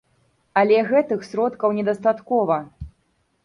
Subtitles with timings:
[0.61, 2.61] Але гэтых сродкаў недастаткова.